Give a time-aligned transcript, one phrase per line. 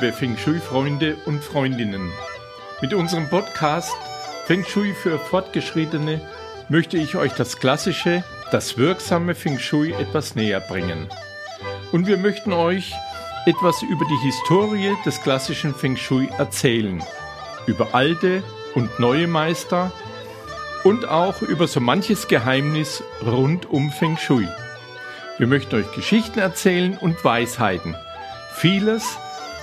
[0.00, 2.12] Liebe Feng Shui-Freunde und Freundinnen.
[2.80, 3.96] Mit unserem Podcast
[4.44, 6.20] Feng Shui für Fortgeschrittene
[6.68, 8.22] möchte ich euch das klassische,
[8.52, 11.08] das wirksame Feng Shui etwas näher bringen.
[11.90, 12.94] Und wir möchten euch
[13.46, 17.02] etwas über die Historie des klassischen Feng Shui erzählen,
[17.66, 18.44] über alte
[18.76, 19.90] und neue Meister
[20.84, 24.46] und auch über so manches Geheimnis rund um Feng Shui.
[25.38, 27.96] Wir möchten euch Geschichten erzählen und Weisheiten.
[28.54, 29.18] Vieles,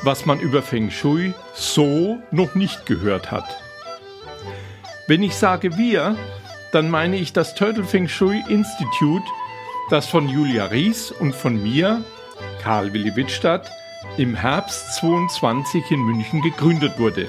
[0.06, 3.58] was man über Feng Shui so noch nicht gehört hat.
[5.08, 6.16] Wenn ich sage wir,
[6.72, 9.26] dann meine ich das Turtle Feng Shui Institute,
[9.90, 12.04] das von Julia Ries und von mir,
[12.62, 13.72] Karl Willi Wittstadt,
[14.18, 17.28] im Herbst 22 in München gegründet wurde.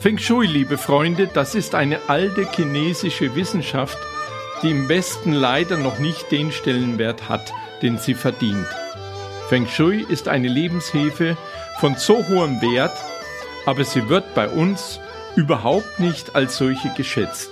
[0.00, 3.98] Feng Shui, liebe Freunde, das ist eine alte chinesische Wissenschaft,
[4.62, 7.52] die im Westen leider noch nicht den Stellenwert hat,
[7.82, 8.66] den sie verdient.
[9.50, 11.36] Feng Shui ist eine Lebenshilfe
[11.80, 12.96] von so hohem Wert,
[13.66, 15.00] aber sie wird bei uns
[15.34, 17.50] überhaupt nicht als solche geschätzt.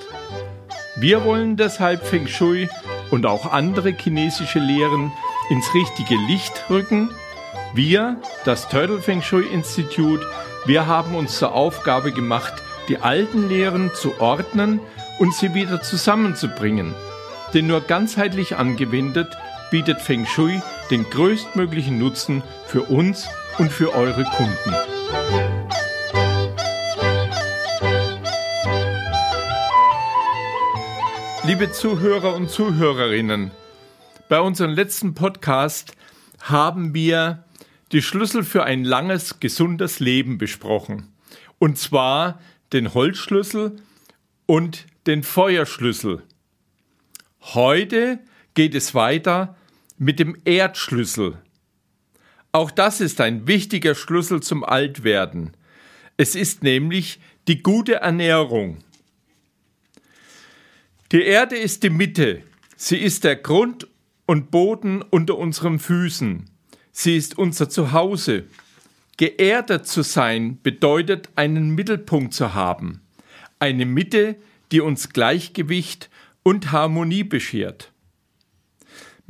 [0.95, 2.69] Wir wollen deshalb Feng Shui
[3.11, 5.11] und auch andere chinesische Lehren
[5.51, 7.11] ins richtige Licht rücken.
[7.75, 10.25] Wir, das Turtle Feng Shui Institute,
[10.67, 12.55] wir haben uns zur Aufgabe gemacht,
[12.89, 14.79] die alten Lehren zu ordnen
[15.19, 16.95] und sie wieder zusammenzubringen.
[17.55, 19.37] Denn nur ganzheitlich angewendet
[19.73, 24.75] bietet Feng Shui den größtmöglichen Nutzen für uns und für eure Kunden.
[31.45, 33.51] Liebe Zuhörer und Zuhörerinnen,
[34.29, 35.93] bei unserem letzten Podcast
[36.41, 37.45] haben wir
[37.93, 41.09] die Schlüssel für ein langes, gesundes Leben besprochen.
[41.59, 42.41] Und zwar
[42.73, 43.77] den Holzschlüssel
[44.47, 46.23] und den Feuerschlüssel.
[47.41, 48.21] Heute
[48.55, 49.57] geht es weiter
[49.99, 51.39] mit dem Erdschlüssel.
[52.53, 55.53] Auch das ist ein wichtiger Schlüssel zum Altwerden.
[56.17, 58.79] Es ist nämlich die gute Ernährung.
[61.13, 62.43] Die Erde ist die Mitte.
[62.77, 63.87] Sie ist der Grund
[64.27, 66.45] und Boden unter unseren Füßen.
[66.93, 68.45] Sie ist unser Zuhause.
[69.17, 73.01] Geerdet zu sein bedeutet, einen Mittelpunkt zu haben.
[73.59, 74.37] Eine Mitte,
[74.71, 76.11] die uns Gleichgewicht
[76.43, 77.93] und Harmonie beschert.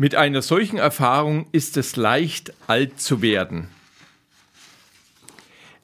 [0.01, 3.67] Mit einer solchen Erfahrung ist es leicht, alt zu werden.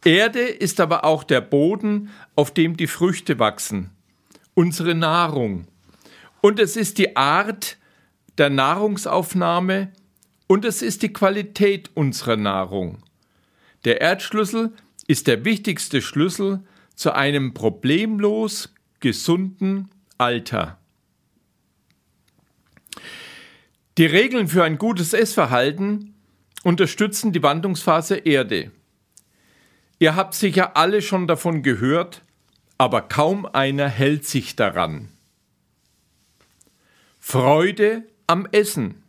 [0.04, 3.90] Erde ist aber auch der Boden, auf dem die Früchte wachsen,
[4.54, 5.66] unsere Nahrung.
[6.40, 7.76] Und es ist die Art
[8.38, 9.90] der Nahrungsaufnahme
[10.46, 13.02] und es ist die Qualität unserer Nahrung.
[13.84, 14.72] Der Erdschlüssel
[15.08, 16.62] ist der wichtigste Schlüssel
[16.94, 20.78] zu einem problemlos gesunden Alter.
[23.96, 26.14] Die Regeln für ein gutes Essverhalten
[26.64, 28.72] unterstützen die Wandlungsphase Erde.
[30.00, 32.22] Ihr habt sicher alle schon davon gehört,
[32.76, 35.10] aber kaum einer hält sich daran.
[37.20, 39.02] Freude am Essen.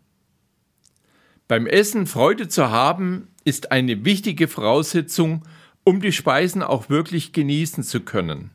[1.48, 5.44] Beim Essen Freude zu haben, ist eine wichtige Voraussetzung,
[5.84, 8.52] um die Speisen auch wirklich genießen zu können.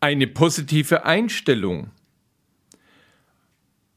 [0.00, 1.90] Eine positive Einstellung.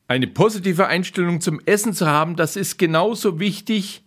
[0.10, 4.04] Eine positive Einstellung zum Essen zu haben, das ist genauso wichtig,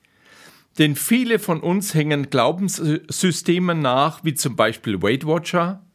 [0.78, 5.86] denn viele von uns hängen Glaubenssystemen nach, wie zum Beispiel Weight Watcher,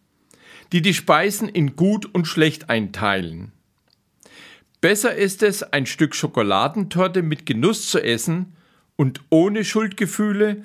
[0.72, 3.51] die die Speisen in gut und schlecht einteilen.
[4.79, 8.56] Besser ist es, ein Stück Schokoladentorte mit Genuss zu essen
[8.95, 10.63] und ohne Schuldgefühle,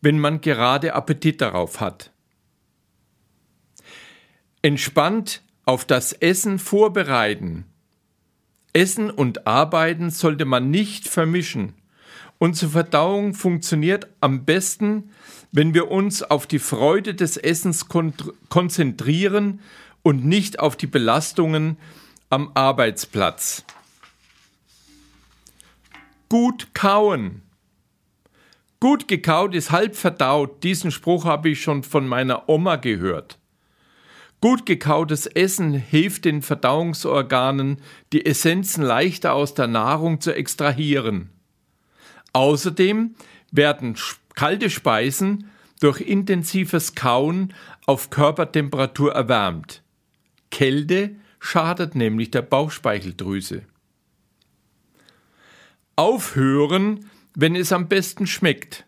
[0.00, 2.10] wenn man gerade Appetit darauf hat.
[4.62, 7.66] Entspannt auf das Essen vorbereiten
[8.72, 11.74] Essen und Arbeiten sollte man nicht vermischen.
[12.38, 15.10] Unsere Verdauung funktioniert am besten,
[15.52, 17.86] wenn wir uns auf die Freude des Essens
[18.48, 19.60] konzentrieren
[20.02, 21.76] und nicht auf die Belastungen
[22.30, 23.64] am Arbeitsplatz.
[26.28, 27.42] Gut kauen.
[28.78, 30.62] Gut gekaut ist halb verdaut.
[30.62, 33.39] Diesen Spruch habe ich schon von meiner Oma gehört.
[34.40, 37.82] Gut gekautes Essen hilft den Verdauungsorganen,
[38.12, 41.28] die Essenzen leichter aus der Nahrung zu extrahieren.
[42.32, 43.14] Außerdem
[43.50, 43.96] werden
[44.34, 45.50] kalte Speisen
[45.80, 47.52] durch intensives Kauen
[47.86, 49.82] auf Körpertemperatur erwärmt.
[50.50, 53.62] Kälte schadet nämlich der Bauchspeicheldrüse.
[55.96, 58.86] Aufhören, wenn es am besten schmeckt.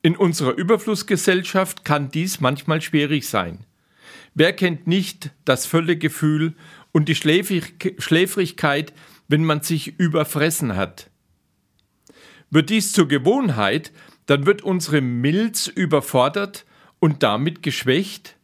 [0.00, 3.64] In unserer Überflussgesellschaft kann dies manchmal schwierig sein.
[4.34, 6.54] Wer kennt nicht das Völlegefühl
[6.92, 8.92] und die Schläfrigkeit,
[9.28, 11.10] wenn man sich überfressen hat?
[12.50, 13.92] Wird dies zur Gewohnheit,
[14.26, 16.66] dann wird unsere Milz überfordert
[16.98, 18.36] und damit geschwächt.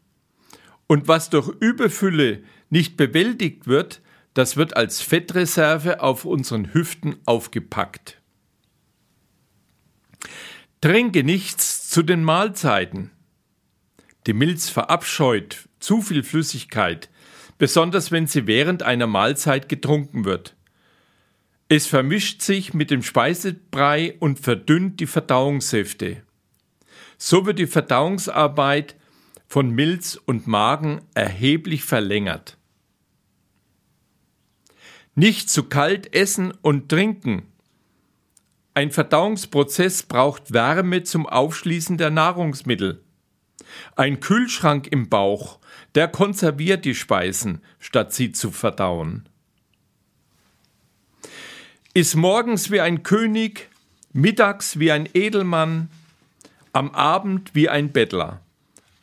[0.86, 4.00] Und was durch Überfülle nicht bewältigt wird,
[4.34, 8.20] das wird als Fettreserve auf unseren Hüften aufgepackt.
[10.80, 13.10] Tränke nichts zu den Mahlzeiten.
[14.26, 17.08] Die Milz verabscheut zu viel Flüssigkeit,
[17.58, 20.54] besonders wenn sie während einer Mahlzeit getrunken wird.
[21.68, 26.22] Es vermischt sich mit dem Speisebrei und verdünnt die Verdauungssäfte.
[27.16, 28.96] So wird die Verdauungsarbeit
[29.46, 32.56] von Milz und Magen erheblich verlängert.
[35.14, 37.42] Nicht zu kalt essen und trinken.
[38.74, 43.04] Ein Verdauungsprozess braucht Wärme zum Aufschließen der Nahrungsmittel.
[43.96, 45.58] Ein Kühlschrank im Bauch,
[45.94, 49.28] der konserviert die Speisen, statt sie zu verdauen.
[51.92, 53.68] Ist morgens wie ein König,
[54.12, 55.88] mittags wie ein Edelmann,
[56.72, 58.40] am Abend wie ein Bettler.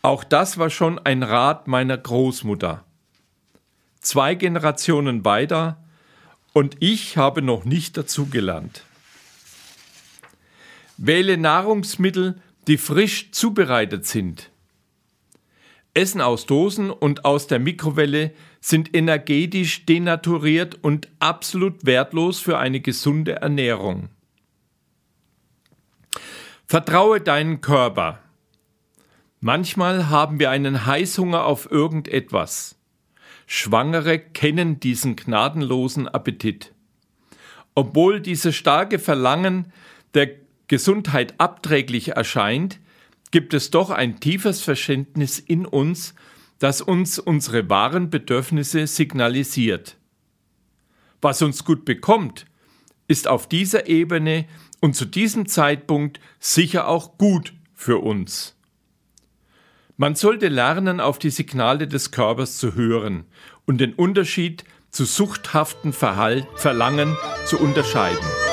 [0.01, 2.86] Auch das war schon ein Rat meiner Großmutter.
[4.00, 5.78] Zwei Generationen weiter
[6.54, 8.83] und ich habe noch nicht dazugelernt.
[10.95, 14.50] Wähle Nahrungsmittel, die frisch zubereitet sind.
[15.97, 22.81] Essen aus Dosen und aus der Mikrowelle sind energetisch denaturiert und absolut wertlos für eine
[22.81, 24.09] gesunde Ernährung.
[26.67, 28.19] Vertraue deinen Körper.
[29.39, 32.75] Manchmal haben wir einen Heißhunger auf irgendetwas.
[33.47, 36.73] Schwangere kennen diesen gnadenlosen Appetit.
[37.73, 39.73] Obwohl dieses starke Verlangen
[40.13, 40.29] der
[40.67, 42.79] Gesundheit abträglich erscheint,
[43.31, 46.13] gibt es doch ein tiefes Verständnis in uns,
[46.59, 49.97] das uns unsere wahren Bedürfnisse signalisiert.
[51.21, 52.45] Was uns gut bekommt,
[53.07, 54.45] ist auf dieser Ebene
[54.79, 58.56] und zu diesem Zeitpunkt sicher auch gut für uns.
[59.97, 63.25] Man sollte lernen, auf die Signale des Körpers zu hören
[63.65, 67.15] und den Unterschied zu suchthaften Verhalt, Verlangen
[67.45, 68.46] zu unterscheiden.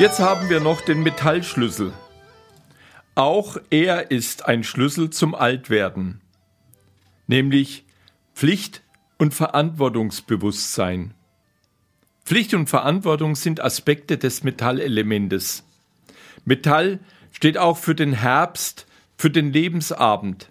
[0.00, 1.92] Jetzt haben wir noch den Metallschlüssel.
[3.14, 6.22] Auch er ist ein Schlüssel zum Altwerden,
[7.26, 7.84] nämlich
[8.34, 8.82] Pflicht
[9.18, 11.12] und Verantwortungsbewusstsein.
[12.24, 15.64] Pflicht und Verantwortung sind Aspekte des Metallelementes.
[16.46, 17.00] Metall
[17.30, 18.86] steht auch für den Herbst,
[19.18, 20.50] für den Lebensabend.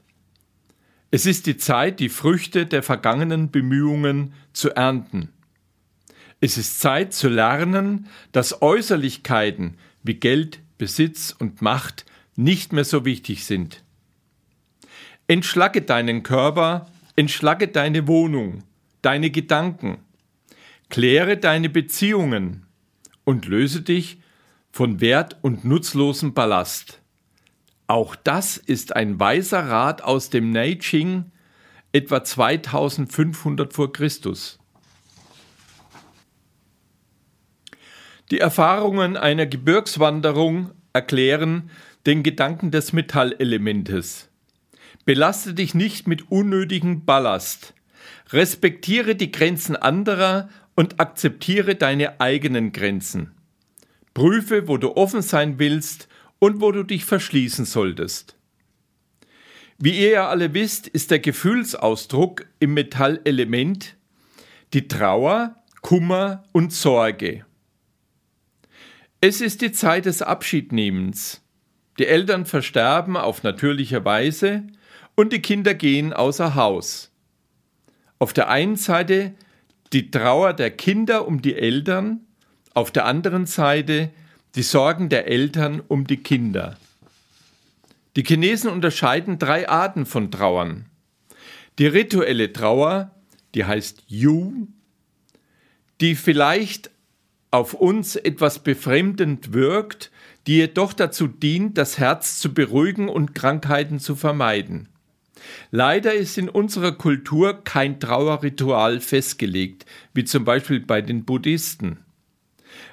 [1.09, 5.29] Es ist die Zeit, die Früchte der vergangenen Bemühungen zu ernten.
[6.41, 12.05] Es ist Zeit zu lernen, dass Äußerlichkeiten wie Geld, Besitz und Macht
[12.35, 13.83] nicht mehr so wichtig sind.
[15.27, 18.63] Entschlacke deinen Körper, entschlacke deine Wohnung,
[19.01, 19.97] deine Gedanken,
[20.89, 22.65] kläre deine Beziehungen
[23.25, 24.21] und löse dich
[24.71, 27.01] von wert- und nutzlosem Ballast.
[27.87, 31.25] Auch das ist ein weiser Rat aus dem Neijing,
[31.91, 34.58] etwa 2500 vor Christus.
[38.31, 41.71] Die Erfahrungen einer Gebirgswanderung erklären
[42.05, 44.29] den Gedanken des Metallelementes.
[45.03, 47.73] Belaste dich nicht mit unnötigem Ballast.
[48.31, 53.31] Respektiere die Grenzen anderer und akzeptiere deine eigenen Grenzen.
[54.13, 56.07] Prüfe, wo du offen sein willst
[56.37, 58.37] und wo du dich verschließen solltest.
[59.79, 63.95] Wie ihr ja alle wisst, ist der Gefühlsausdruck im Metallelement
[64.73, 67.45] die Trauer, Kummer und Sorge.
[69.21, 71.41] Es ist die Zeit des Abschiednehmens.
[71.97, 74.63] Die Eltern versterben auf natürliche Weise
[75.15, 77.11] und die Kinder gehen außer Haus.
[78.17, 79.33] Auf der einen Seite
[79.91, 82.21] die Trauer der Kinder um die Eltern,
[82.73, 84.11] auf der anderen Seite
[84.55, 86.77] die Sorgen der Eltern um die Kinder.
[88.15, 90.85] Die Chinesen unterscheiden drei Arten von Trauern.
[91.77, 93.11] Die rituelle Trauer,
[93.53, 94.67] die heißt Yu,
[95.99, 96.89] die vielleicht
[97.51, 100.11] auf uns etwas befremdend wirkt,
[100.47, 104.89] die jedoch dazu dient, das Herz zu beruhigen und Krankheiten zu vermeiden.
[105.71, 111.99] Leider ist in unserer Kultur kein Trauerritual festgelegt, wie zum Beispiel bei den Buddhisten.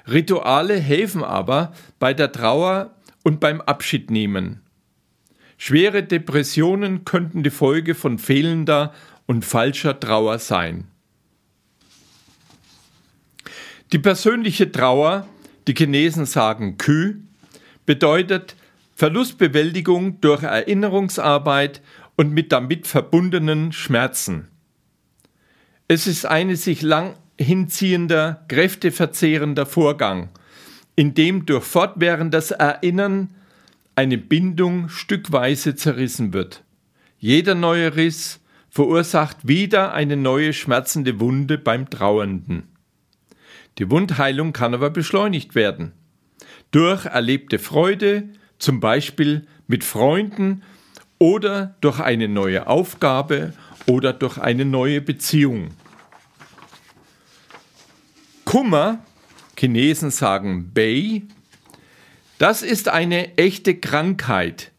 [0.07, 4.61] Rituale helfen aber bei der Trauer und beim Abschiednehmen.
[5.57, 8.93] Schwere Depressionen könnten die Folge von fehlender
[9.25, 10.85] und falscher Trauer sein.
[13.93, 15.27] Die persönliche Trauer,
[15.67, 17.21] die Chinesen sagen Kü,
[17.85, 18.55] bedeutet
[18.95, 21.81] Verlustbewältigung durch Erinnerungsarbeit
[22.17, 24.49] und mit damit verbundenen Schmerzen.
[25.87, 30.29] Es ist ein sich lang hinziehender, kräfteverzehrender Vorgang,
[30.97, 33.29] in dem durch fortwährendes Erinnern
[33.95, 36.63] eine Bindung stückweise zerrissen wird.
[37.19, 42.63] Jeder neue Riss verursacht wieder eine neue schmerzende Wunde beim Trauernden.
[43.77, 45.93] Die Wundheilung kann aber beschleunigt werden.
[46.71, 48.29] Durch erlebte Freude,
[48.59, 50.63] zum Beispiel mit Freunden
[51.19, 53.53] oder durch eine neue Aufgabe
[53.85, 55.69] oder durch eine neue Beziehung.
[58.45, 58.99] Kummer,
[59.57, 61.23] Chinesen sagen Bei,
[62.37, 64.71] das ist eine echte Krankheit,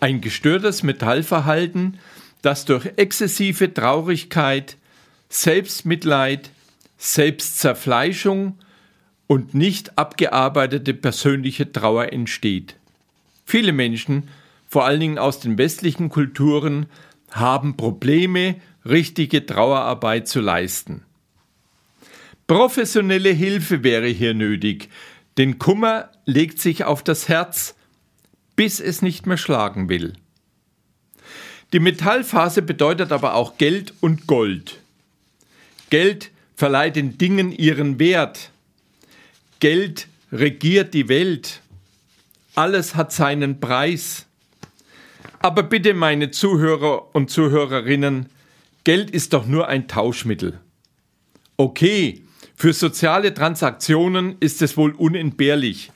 [0.00, 1.98] ein gestörtes Metallverhalten,
[2.42, 4.76] das durch exzessive Traurigkeit,
[5.28, 6.50] Selbstmitleid,
[7.02, 8.60] Selbstzerfleischung
[9.26, 12.76] und nicht abgearbeitete persönliche Trauer entsteht.
[13.44, 14.28] Viele Menschen,
[14.68, 16.86] vor allen Dingen aus den westlichen Kulturen,
[17.32, 18.54] haben Probleme,
[18.84, 21.02] richtige Trauerarbeit zu leisten.
[22.46, 24.88] Professionelle Hilfe wäre hier nötig,
[25.38, 27.74] denn Kummer legt sich auf das Herz,
[28.54, 30.12] bis es nicht mehr schlagen will.
[31.72, 34.78] Die Metallphase bedeutet aber auch Geld und Gold.
[35.90, 36.31] Geld
[36.62, 38.52] verleiht den Dingen ihren Wert.
[39.58, 41.60] Geld regiert die Welt.
[42.54, 44.26] Alles hat seinen Preis.
[45.40, 48.26] Aber bitte, meine Zuhörer und Zuhörerinnen,
[48.84, 50.60] Geld ist doch nur ein Tauschmittel.
[51.56, 52.22] Okay,
[52.54, 55.90] für soziale Transaktionen ist es wohl unentbehrlich.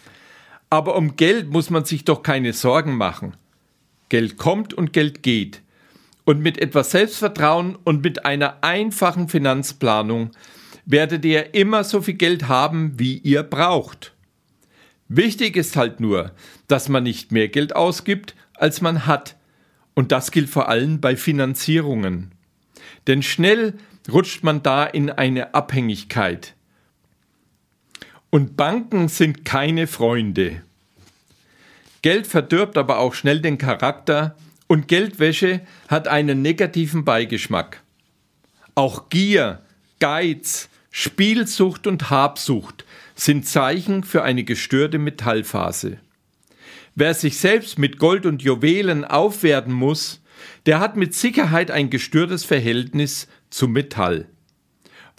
[0.68, 3.34] Aber um Geld muss man sich doch keine Sorgen machen.
[4.08, 5.62] Geld kommt und Geld geht.
[6.26, 10.32] Und mit etwas Selbstvertrauen und mit einer einfachen Finanzplanung
[10.84, 14.12] werdet ihr immer so viel Geld haben, wie ihr braucht.
[15.08, 16.32] Wichtig ist halt nur,
[16.66, 19.36] dass man nicht mehr Geld ausgibt, als man hat.
[19.94, 22.32] Und das gilt vor allem bei Finanzierungen.
[23.06, 23.74] Denn schnell
[24.10, 26.54] rutscht man da in eine Abhängigkeit.
[28.30, 30.62] Und Banken sind keine Freunde.
[32.02, 34.34] Geld verdirbt aber auch schnell den Charakter
[34.66, 37.82] und Geldwäsche hat einen negativen Beigeschmack.
[38.74, 39.62] Auch Gier,
[40.00, 45.98] Geiz, Spielsucht und Habsucht sind Zeichen für eine gestörte Metallphase.
[46.94, 50.22] Wer sich selbst mit Gold und Juwelen aufwerten muss,
[50.66, 54.26] der hat mit Sicherheit ein gestörtes Verhältnis zu Metall.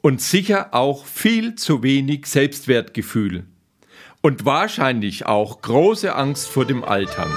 [0.01, 3.45] Und sicher auch viel zu wenig Selbstwertgefühl.
[4.21, 7.31] Und wahrscheinlich auch große Angst vor dem Altern.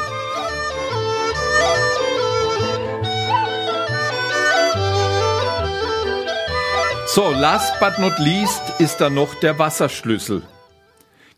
[7.13, 10.45] So, last but not least ist da noch der Wasserschlüssel.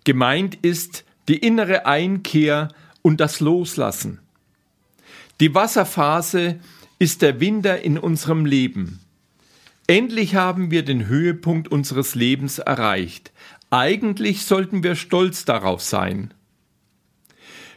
[0.05, 2.69] Gemeint ist die innere Einkehr
[3.01, 4.21] und das Loslassen.
[5.41, 6.61] Die Wasserphase
[6.99, 9.01] ist der Winter in unserem Leben.
[9.87, 13.33] Endlich haben wir den Höhepunkt unseres Lebens erreicht.
[13.71, 16.35] Eigentlich sollten wir stolz darauf sein.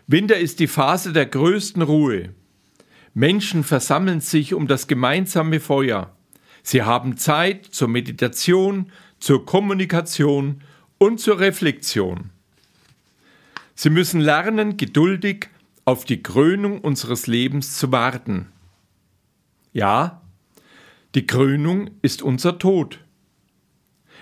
[0.05, 2.33] Winter ist die Phase der größten Ruhe.
[3.13, 6.14] Menschen versammeln sich um das gemeinsame Feuer.
[6.65, 10.63] Sie haben Zeit zur Meditation, zur Kommunikation
[10.97, 12.31] und zur Reflexion.
[13.75, 15.49] Sie müssen lernen, geduldig
[15.85, 18.47] auf die Krönung unseres Lebens zu warten.
[19.73, 20.23] Ja,
[21.13, 22.99] die Krönung ist unser Tod.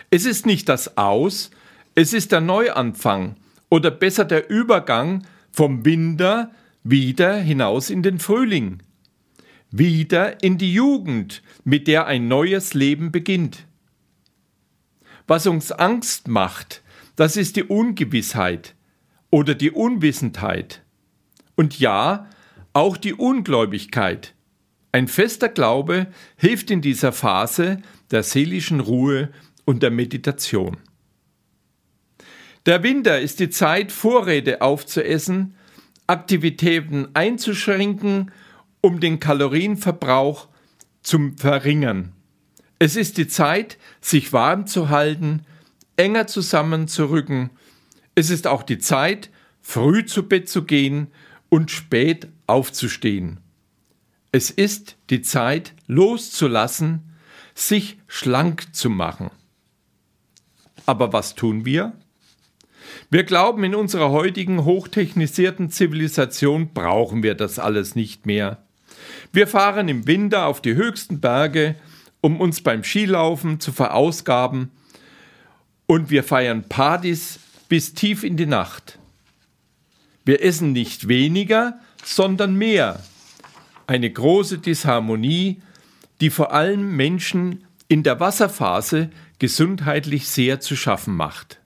[0.09, 1.49] Es ist nicht das Aus,
[1.95, 3.37] es ist der Neuanfang
[3.69, 6.51] oder besser der Übergang vom Winter
[6.83, 8.81] wieder hinaus in den Frühling
[9.73, 13.65] wieder in die Jugend, mit der ein neues Leben beginnt.
[15.25, 16.83] Was uns Angst macht,
[17.15, 18.75] das ist die Ungewissheit
[19.31, 20.83] oder die Unwissendheit.
[21.55, 22.29] Und ja,
[22.73, 24.35] auch die Ungläubigkeit.
[24.91, 26.05] Ein fester Glaube
[26.37, 29.31] hilft in dieser Phase der seelischen Ruhe
[29.65, 30.77] und der Meditation.
[32.67, 35.55] Der Winter ist die Zeit, Vorräte aufzuessen,
[36.05, 38.31] Aktivitäten einzuschränken
[38.83, 40.49] um den Kalorienverbrauch
[41.01, 42.11] zu verringern.
[42.79, 45.45] Es ist die Zeit, sich warm zu halten,
[45.95, 47.51] enger zusammenzurücken.
[48.13, 49.29] Es ist auch die Zeit,
[49.61, 51.07] früh zu Bett zu gehen
[51.47, 53.39] und spät aufzustehen.
[54.33, 57.13] Es ist die Zeit, loszulassen,
[57.55, 59.31] sich schlank zu machen.
[60.85, 61.93] Aber was tun wir?
[63.09, 68.62] Wir glauben, in unserer heutigen hochtechnisierten Zivilisation brauchen wir das alles nicht mehr.
[69.35, 71.75] Wir fahren im Winter auf die höchsten Berge,
[72.21, 74.71] um uns beim Skilaufen zu verausgaben,
[75.87, 78.99] und wir feiern Partys bis tief in die Nacht.
[80.23, 83.03] Wir essen nicht weniger, sondern mehr.
[83.87, 85.61] Eine große Disharmonie,
[86.21, 89.09] die vor allem Menschen in der Wasserphase
[89.39, 91.59] gesundheitlich sehr zu schaffen macht.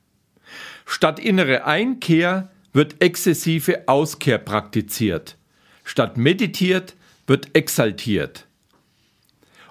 [0.86, 5.36] Statt innere Einkehr wird exzessive Auskehr praktiziert.
[5.84, 6.96] Statt meditiert
[7.28, 8.48] wird exaltiert.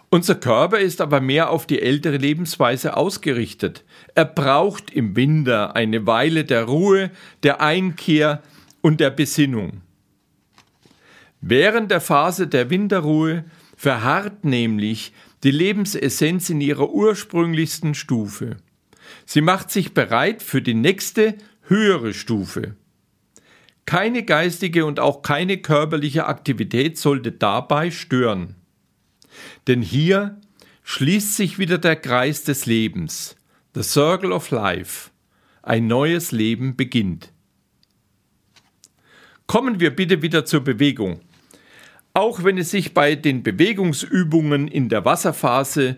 [0.09, 3.85] Unser Körper ist aber mehr auf die ältere Lebensweise ausgerichtet.
[4.15, 7.11] Er braucht im Winter eine Weile der Ruhe,
[7.43, 8.43] der Einkehr
[8.83, 9.83] und der Besinnung.
[11.41, 13.45] Während der Phase der Winterruhe
[13.77, 18.57] verharrt nämlich die Lebensessenz in ihrer ursprünglichsten Stufe.
[19.27, 22.77] Sie macht sich bereit für die nächste, höhere Stufe.
[23.87, 28.57] Keine geistige und auch keine körperliche Aktivität sollte dabei stören.
[29.69, 30.41] Denn hier
[30.83, 33.37] schließt sich wieder der Kreis des Lebens,
[33.75, 35.11] the Circle of Life.
[35.63, 37.33] Ein neues Leben beginnt.
[39.47, 41.21] Kommen wir bitte wieder zur Bewegung.
[42.13, 45.97] Auch wenn es sich bei den Bewegungsübungen in der Wasserphase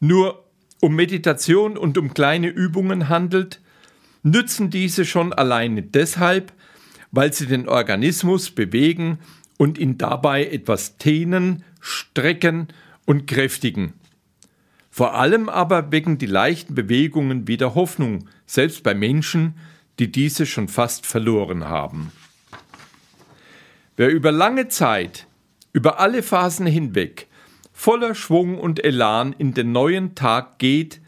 [0.00, 0.44] nur
[0.80, 3.60] um Meditation und um kleine Übungen handelt,
[4.22, 6.52] nützen diese schon alleine deshalb,
[7.10, 9.18] weil sie den Organismus bewegen
[9.56, 12.68] und ihn dabei etwas dehnen, strecken
[13.06, 13.94] und kräftigen.
[14.90, 19.54] Vor allem aber wecken die leichten Bewegungen wieder Hoffnung, selbst bei Menschen,
[19.98, 22.12] die diese schon fast verloren haben.
[23.96, 25.26] Wer über lange Zeit
[25.72, 27.28] über alle Phasen hinweg
[27.72, 31.00] voller Schwung und Elan in den neuen Tag geht,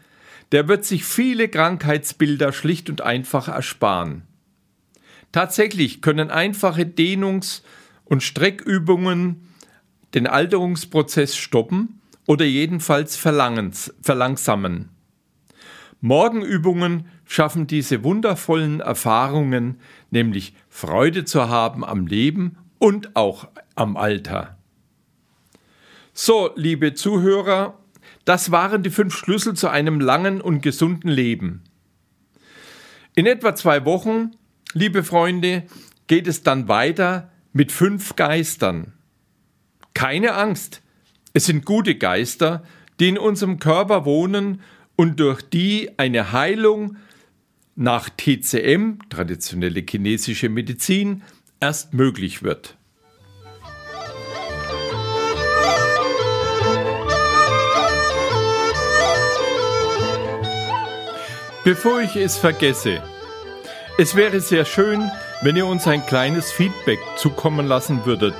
[0.53, 4.23] der wird sich viele Krankheitsbilder schlicht und einfach ersparen.
[5.31, 7.61] Tatsächlich können einfache Dehnungs-
[8.05, 9.47] und Streckübungen
[10.13, 14.89] den Alterungsprozess stoppen oder jedenfalls verlangsamen.
[16.01, 19.79] Morgenübungen schaffen diese wundervollen Erfahrungen,
[20.09, 24.57] nämlich Freude zu haben am Leben und auch am Alter.
[26.13, 27.77] So, liebe Zuhörer,
[28.25, 31.63] das waren die fünf Schlüssel zu einem langen und gesunden Leben.
[33.15, 34.31] In etwa zwei Wochen,
[34.73, 35.63] liebe Freunde,
[36.07, 38.93] geht es dann weiter mit fünf Geistern.
[39.93, 40.81] Keine Angst,
[41.33, 42.63] es sind gute Geister,
[42.99, 44.61] die in unserem Körper wohnen
[44.95, 46.97] und durch die eine Heilung
[47.75, 51.23] nach TCM, traditionelle chinesische Medizin,
[51.59, 52.77] erst möglich wird.
[61.63, 63.03] Bevor ich es vergesse,
[63.97, 68.35] es wäre sehr schön, wenn ihr uns ein kleines Feedback zukommen lassen würdet.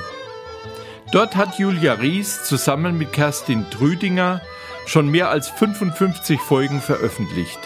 [1.11, 4.39] Dort hat Julia Ries zusammen mit Kerstin Trüdinger
[4.85, 7.57] schon mehr als 55 Folgen veröffentlicht.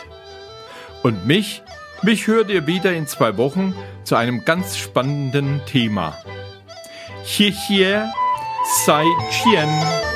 [1.04, 1.64] Und mich,
[2.02, 6.18] mich hört ihr wieder in zwei Wochen zu einem ganz spannenden Thema.
[7.26, 8.04] Xie Xie
[8.86, 10.13] Sai Qian.